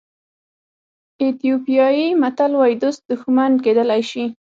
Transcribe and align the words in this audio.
ایتیوپیایي 1.21 2.07
متل 2.21 2.51
وایي 2.59 2.75
دوست 2.83 3.01
دښمن 3.11 3.51
کېدلی 3.63 4.01
شي. 4.11 4.25